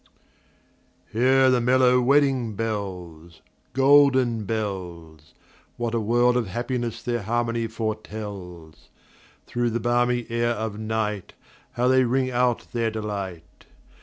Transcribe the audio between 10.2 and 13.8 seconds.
air of nightHow they ring out their delight!